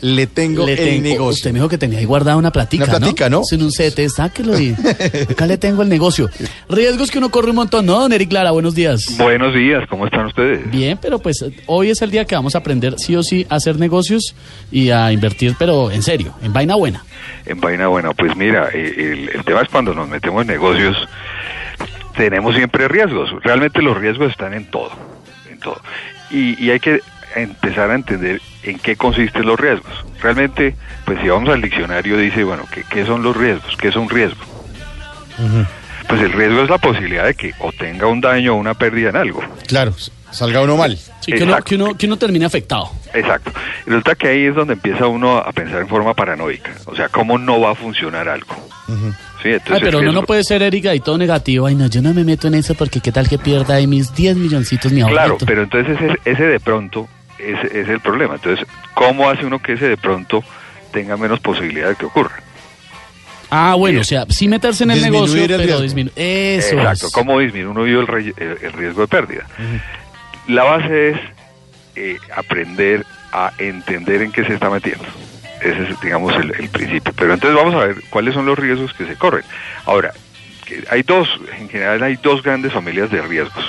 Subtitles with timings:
[0.00, 1.30] Le tengo Le el negocio.
[1.30, 3.40] Usted me dijo que tenía ahí guardada una platica, Una platica, ¿no?
[3.40, 4.74] Es en un CT, sáquelo y
[5.30, 6.28] acá le tengo el negocio.
[6.68, 8.50] Riesgos que uno corre un montón, ¿no, don Eric Lara?
[8.50, 9.16] Buenos días.
[9.16, 10.70] Buenos días, ¿cómo están ustedes?
[10.70, 13.56] Bien, pero pues hoy es el día que vamos a aprender sí o sí a
[13.56, 14.34] hacer negocios
[14.70, 17.04] y a invertir, pero en serio, en vaina buena.
[17.46, 20.96] En vaina buena, pues mira, eh, el, el tema es cuando nos metemos en negocios,
[22.16, 23.30] tenemos siempre riesgos.
[23.42, 24.90] Realmente los riesgos están en todo,
[25.50, 25.80] en todo.
[26.30, 27.00] Y, y hay que
[27.36, 29.92] empezar a entender en qué consisten los riesgos.
[30.20, 33.76] Realmente, pues si vamos al diccionario dice, bueno, ¿qué, qué son los riesgos?
[33.76, 34.44] ¿Qué es un riesgo?
[36.08, 39.10] Pues el riesgo es la posibilidad de que o tenga un daño o una pérdida
[39.10, 39.42] en algo.
[39.66, 39.94] Claro,
[40.30, 40.96] salga uno mal.
[41.20, 42.90] Sí, que uno, que, uno, que uno termine afectado.
[43.12, 43.50] Exacto.
[43.86, 46.72] Y resulta que ahí es donde empieza uno a pensar en forma paranoica.
[46.86, 48.54] O sea, ¿cómo no va a funcionar algo?
[49.42, 51.66] Sí, entonces Ay, pero uno no puede ser Eric ahí todo negativo.
[51.66, 54.14] Ay, no, yo no me meto en eso porque qué tal que pierda ahí mis
[54.14, 55.02] 10 milloncitos, mi.
[55.02, 57.08] Claro, pero entonces ese, ese de pronto
[57.38, 58.34] ese es el problema.
[58.36, 60.42] Entonces, ¿cómo hace uno que ese de pronto
[60.92, 62.36] tenga menos posibilidad de que ocurra?
[63.50, 65.82] Ah, bueno, o sea, sí meterse en el negocio, el pero riesgo.
[65.82, 66.12] disminuir.
[66.16, 67.06] Eso Exacto.
[67.06, 67.12] es.
[67.12, 69.46] ¿Cómo disminuye el, re- el- el riesgo de pérdida?
[70.48, 71.18] La base es
[71.94, 75.04] eh, aprender a entender en qué se está metiendo.
[75.60, 77.12] Ese es, digamos, el, el principio.
[77.16, 79.44] Pero entonces vamos a ver cuáles son los riesgos que se corren.
[79.84, 80.12] Ahora,
[80.64, 83.64] que hay dos, en general hay dos grandes familias de riesgos.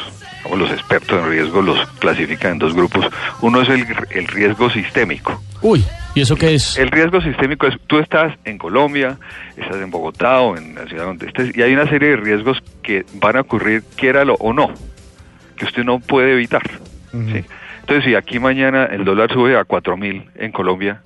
[0.47, 3.05] Digamos, los expertos en riesgo los clasifican en dos grupos.
[3.41, 5.41] Uno es el, el riesgo sistémico.
[5.61, 5.83] Uy,
[6.15, 6.77] ¿y eso qué es?
[6.77, 9.17] El riesgo sistémico es, tú estás en Colombia,
[9.57, 12.59] estás en Bogotá o en la ciudad donde estés, y hay una serie de riesgos
[12.81, 14.71] que van a ocurrir, quiéralo o no,
[15.57, 16.63] que usted no puede evitar.
[17.11, 17.43] ¿sí?
[17.81, 21.01] Entonces, si aquí mañana el dólar sube a 4.000 en Colombia,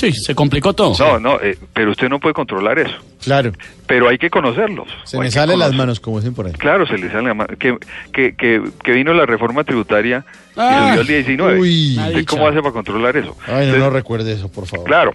[0.00, 0.94] Sí, se complicó todo.
[0.98, 2.94] no, no, eh, pero usted no puede controlar eso.
[3.22, 3.52] Claro.
[3.86, 4.88] Pero hay que conocerlos.
[5.04, 6.52] Se me que salen las manos, como dicen por ahí.
[6.52, 7.54] Claro, se le sale la mano.
[7.58, 7.76] Que,
[8.12, 10.24] que, que, que vino la reforma tributaria
[10.56, 10.88] y Ah.
[10.96, 11.58] subió el 19.
[11.60, 11.98] Uy.
[11.98, 12.24] ¿Usted.
[12.26, 13.36] ¿Cómo hace para controlar eso?
[13.46, 14.86] Ay, no, Entonces, no recuerde eso, por favor.
[14.86, 15.12] Claro.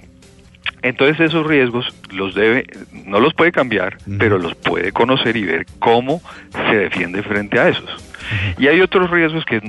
[0.81, 2.66] Entonces esos riesgos los debe,
[3.06, 7.69] no los puede cambiar, pero los puede conocer y ver cómo se defiende frente a
[7.69, 7.85] esos.
[8.58, 9.62] Y hay otros riesgos que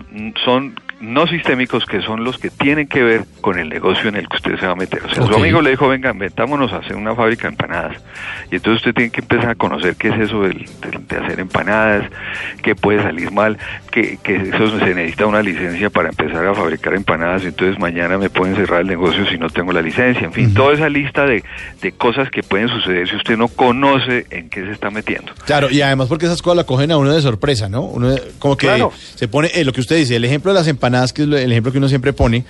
[0.45, 4.27] son no sistémicos, que son los que tienen que ver con el negocio en el
[4.29, 5.03] que usted se va a meter.
[5.05, 7.97] O sea, su amigo le dijo, venga, metámonos a hacer una fábrica de empanadas.
[8.51, 11.39] Y entonces usted tiene que empezar a conocer qué es eso del- del- de, hacer
[11.41, 12.11] empanadas,
[12.63, 13.59] qué puede salir mal,
[13.93, 17.45] que, que eso se necesita una licencia para empezar a fabricar empanadas.
[17.45, 20.25] Entonces mañana me pueden cerrar el negocio si no tengo la licencia.
[20.27, 21.45] En fin, toda esa lista de,
[21.83, 25.31] de cosas que pueden suceder si usted no conoce en qué se está metiendo.
[25.45, 27.83] Claro, y además porque esas cosas la cogen a uno de sorpresa, ¿no?
[27.83, 28.93] Uno de- como que Claro.
[29.15, 31.39] se pone, eh, lo que usted dice, el ejemplo de las empanadas, que es lo-
[31.39, 32.45] el ejemplo que uno siempre pone,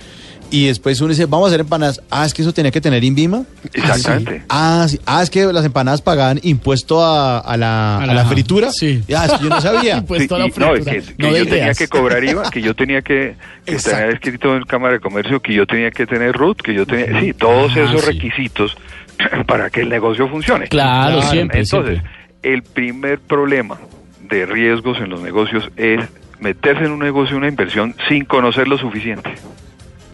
[0.49, 2.01] y después uno dice, vamos a hacer empanadas.
[2.09, 3.43] Ah, es que eso tenía que tener INVIMA.
[3.73, 4.43] Exactamente.
[4.47, 4.97] Ah, sí.
[5.05, 8.71] Ah, es que las empanadas pagaban impuesto a, a la, A a la- la fritura.
[8.71, 9.03] sí.
[9.09, 9.97] Ya, es que yo no sabía.
[9.97, 10.91] Impuesto a la y- no, fritura.
[10.93, 14.55] que, que No yo tenía que cobrar IVA, que yo tenía que, que tener escrito
[14.55, 17.73] en Cámara de Comercio, que yo tenía que tener RUT, que yo tenía, sí, todos
[17.75, 18.07] Ah, esos sí.
[18.07, 18.77] requisitos
[19.47, 20.67] para que el negocio funcione.
[20.67, 22.11] Claro, Claro, siempre, Entonces, siempre.
[22.43, 23.77] el primer problema
[24.29, 26.01] de riesgos en los negocios es
[26.39, 29.31] meterse en un negocio, una inversión, sin conocer lo suficiente.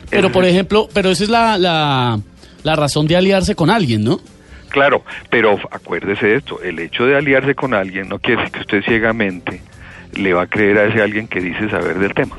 [0.10, 2.20] Pero, por ejemplo, pero esa es la, la,
[2.64, 4.20] la razón de aliarse con alguien, ¿no?
[4.70, 8.60] Claro, pero acuérdese de esto, el hecho de aliarse con alguien no quiere decir que
[8.62, 9.62] usted ciegamente
[10.16, 12.36] le va a creer a ese alguien que dice saber del tema.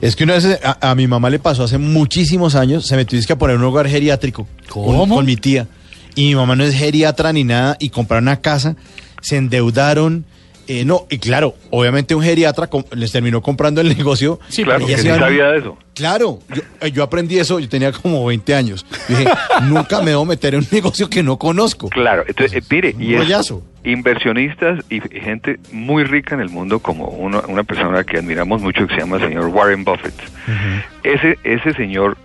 [0.00, 3.18] Es que una vez a, a mi mamá le pasó hace muchísimos años, se metió
[3.28, 5.08] a poner un hogar geriátrico con-.
[5.08, 5.68] Con, mi tía.
[6.14, 8.76] Y mi mamá no es geriatra ni nada, y compraron una casa,
[9.20, 10.24] se endeudaron.
[10.72, 14.38] Eh, no, y claro, obviamente un geriatra les terminó comprando el negocio.
[14.48, 15.76] Sí, claro, pero que ellas sí iban- sabía de eso.
[15.94, 18.86] Claro, yo, eh, yo aprendí eso, yo tenía como 20 años.
[19.08, 19.24] Dije,
[19.64, 21.88] nunca me debo meter en un negocio que no conozco.
[21.88, 23.62] Claro, entonces, eh, mire, Un y es rollazo.
[23.84, 28.86] inversionistas y gente muy rica en el mundo, como una, una persona que admiramos mucho
[28.86, 30.14] que se llama el señor Warren Buffett.
[31.02, 32.16] Ese, ese señor,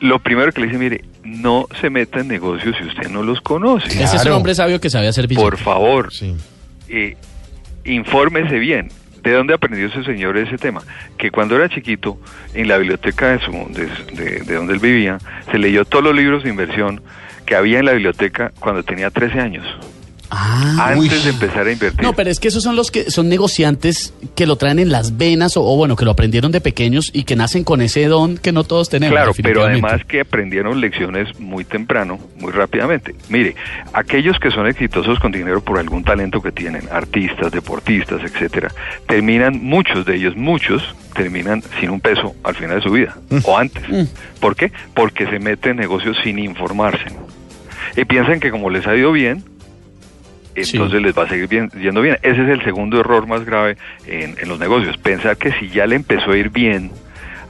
[0.00, 3.40] lo primero que le dice, mire, no se meta en negocios si usted no los
[3.40, 3.86] conoce.
[4.02, 5.44] Ese es un hombre sabio que sabe hacer billete.
[5.48, 6.34] Por favor, Sí.
[6.88, 7.16] eh,
[7.84, 8.88] infórmese bien.
[9.22, 10.82] ¿De dónde aprendió ese señor ese tema?
[11.16, 12.18] Que cuando era chiquito,
[12.54, 13.86] en la biblioteca de, su, de,
[14.20, 15.18] de- de donde él vivía,
[15.52, 17.00] se leyó todos los libros de inversión
[17.46, 19.64] que había en la biblioteca cuando tenía 13 años.
[20.34, 21.24] Ah, antes uy.
[21.24, 22.02] de empezar a invertir.
[22.02, 25.18] No, pero es que esos son los que son negociantes que lo traen en las
[25.18, 28.38] venas o, o bueno, que lo aprendieron de pequeños y que nacen con ese don
[28.38, 29.12] que no todos tenemos.
[29.12, 33.14] Claro, pero además que aprendieron lecciones muy temprano, muy rápidamente.
[33.28, 33.56] Mire,
[33.92, 38.72] aquellos que son exitosos con dinero por algún talento que tienen, artistas, deportistas, etcétera,
[39.06, 40.82] terminan, muchos de ellos, muchos,
[41.14, 43.82] terminan sin un peso al final de su vida, o antes.
[44.40, 44.72] ¿Por qué?
[44.94, 47.04] Porque se meten en negocios sin informarse.
[47.96, 49.44] Y piensan que como les ha ido bien,
[50.54, 52.18] Entonces les va a seguir yendo bien.
[52.22, 53.76] Ese es el segundo error más grave
[54.06, 54.96] en, en los negocios.
[54.98, 56.90] Pensar que si ya le empezó a ir bien,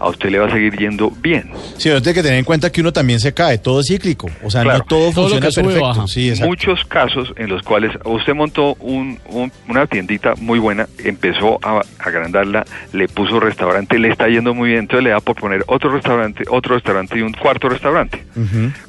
[0.02, 1.50] a usted le va a seguir yendo bien.
[1.78, 4.28] Sí, pero tiene que tener en cuenta que uno también se cae, todo es cíclico.
[4.42, 4.78] O sea, Claro.
[4.78, 5.86] no todo, Todo lo funciona que sube, perfecto.
[5.88, 6.06] baja.
[6.08, 6.32] Sí.
[6.42, 11.80] Muchos casos en los cuales usted montó un- un- una tiendita muy buena, empezó a
[11.98, 15.90] agrandarla, le puso restaurante, le está yendo muy bien, entonces le da por poner otro
[15.90, 18.24] restaurante, otro restaurante y un cuarto restaurante.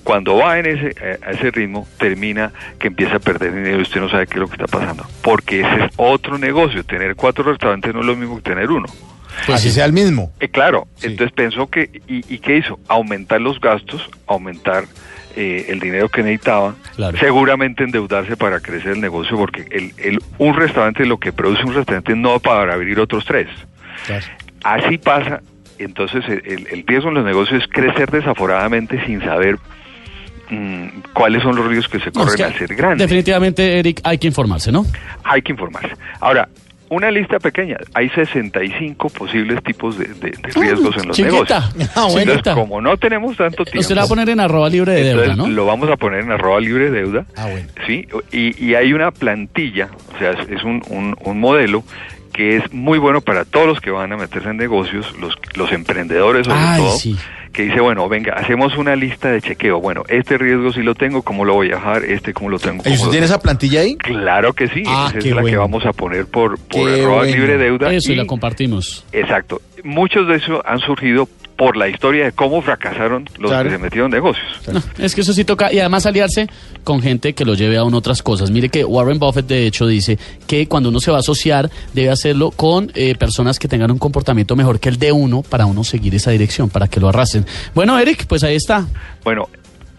[0.03, 3.81] Cuando va en ese, eh, a ese ritmo, termina que empieza a perder dinero y
[3.83, 5.05] usted no sabe qué es lo que está pasando.
[5.21, 6.83] Porque ese es otro negocio.
[6.83, 8.87] Tener cuatro restaurantes no es lo mismo que tener uno.
[9.45, 9.75] Pues Así sí.
[9.75, 10.31] sea el mismo.
[10.39, 11.07] Eh, claro, Sí.
[11.07, 12.79] entonces pensó que, y, ¿y qué hizo?
[12.87, 14.85] Aumentar los gastos, aumentar
[15.35, 17.17] eh, el dinero que necesitaba, Claro.
[17.17, 21.73] seguramente endeudarse para crecer el negocio, porque el, el- un restaurante, lo que produce un
[21.73, 23.47] restaurante no para abrir otros tres.
[24.05, 24.25] Claro.
[24.63, 25.41] Así pasa,
[25.79, 29.57] entonces el, el- riesgo en los negocios es crecer desaforadamente sin saber
[30.49, 32.99] mm, cuáles son los riesgos que se No, es corren que al ser grandes.
[32.99, 34.85] Definitivamente, Eric, hay que informarse, ¿no?
[35.23, 35.93] Hay que informarse.
[36.19, 36.47] Ahora,
[36.93, 37.77] una lista pequeña.
[37.93, 41.31] Hay 65 posibles tipos de, de- de riesgos en los chiquita.
[41.69, 41.91] negocios.
[41.95, 42.31] Ah, bueno.
[42.33, 45.03] Entonces, como no tenemos tanto tiempo, Usted la va a poner en arroba libre de
[45.03, 45.47] deuda, ¿no?
[45.47, 47.25] lo vamos a poner en arroba libre de deuda.
[47.35, 47.67] Ah, bueno.
[47.85, 51.83] Sí, y, y hay una plantilla, o sea, es, es un, un- un modelo
[52.31, 55.71] que es muy bueno para todos los que van a meterse en negocios, los, los
[55.71, 57.15] emprendedores sobre Ay, todo, sí.
[57.53, 59.79] Que dice, bueno, venga, hacemos una lista de chequeo.
[59.79, 62.03] Bueno, este riesgo sí lo tengo, ¿cómo lo voy a bajar?
[62.03, 62.81] Este, ¿cómo lo tengo?
[62.81, 63.95] ¿Y ¿Cómo usted tiene esa plantilla ahí?
[63.95, 67.35] Claro que sí, Ah, esa es la que vamos a poner por, por arroba bueno.
[67.35, 67.93] libre deuda.
[67.93, 69.05] Eso, y y- la compartimos.
[69.11, 69.61] Exacto.
[69.83, 73.69] Muchos de esos han surgido por la historia de cómo fracasaron los Claro.
[73.69, 74.45] que se metieron en negocios.
[74.71, 76.47] No, es que eso sí toca, y además aliarse
[76.83, 78.49] con gente que lo lleve a uno otras cosas.
[78.51, 80.17] Mire que Warren Buffett, de hecho, dice
[80.47, 83.99] que cuando uno se va a asociar, debe hacerlo con eh, personas que tengan un
[83.99, 87.45] comportamiento mejor que el de uno para uno seguir esa dirección, para que lo arrasen.
[87.75, 88.87] Bueno, Eric, pues ahí está.
[89.23, 89.47] Bueno,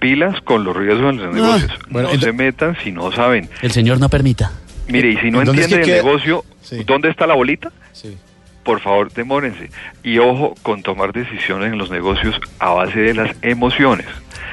[0.01, 1.73] pilas con los riesgos en los negocios.
[1.89, 3.49] bueno, no se metan si no saben.
[3.63, 4.51] El señor no permita.
[4.89, 6.11] Mire, y si no ¿En dónde es entienden que el queda?
[6.13, 6.83] negocio, Sí.
[6.85, 7.71] ¿dónde está la bolita?
[7.93, 8.17] Sí.
[8.65, 9.71] Por favor, demórense.
[10.03, 14.07] Y ojo con tomar decisiones en los negocios a base de las emociones.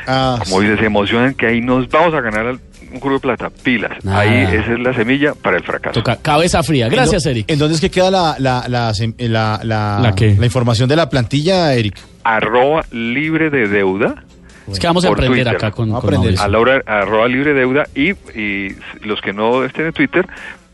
[0.07, 0.63] Ah, Como sí.
[0.65, 2.59] dices, se emocionan que ahí nos vamos a ganar al-
[2.91, 3.49] un culo de plata.
[3.63, 3.91] Pilas.
[4.05, 5.93] Ahí esa es la semilla para el fracaso.
[6.01, 6.89] Toca cabeza fría.
[6.89, 7.51] Gracias, ¿En dó- Eric.
[7.51, 10.35] ¿En dónde es que queda la, la, la, sem- la, la, ¿La qué?
[10.37, 11.97] la información de la plantilla, Eric?
[12.25, 14.15] Arroba libre de deuda.
[14.69, 15.55] Es que vamos a aprender Twitter.
[15.55, 16.35] acá con, a con aprender.
[16.37, 16.45] Mauricio.
[16.45, 20.27] a la hora arroba libre deuda y, y los que no estén en Twitter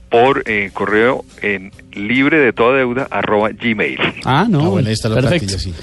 [0.10, 4.00] por eh, correo en libre de toda deuda arroba gmail.
[4.26, 4.62] Ah, no.
[4.66, 5.48] Ah, bueno, ahí está la perfecto.
[5.48, 5.74] plantilla, sí.